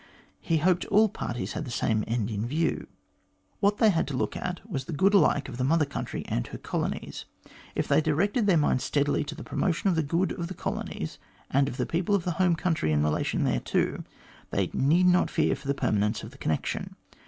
[0.39, 2.87] He hoped all parties had the same end in view.
[3.59, 6.47] "What they had to look at was the good alike of the Mother Country and
[6.47, 7.25] her colonies.
[7.75, 10.55] If they directed their minds steadily to the pro motion of the good of the
[10.55, 11.19] colonies
[11.51, 14.03] and of the people of the home country in relation thereto,
[14.49, 16.95] they need not fear for the permanence of the connection.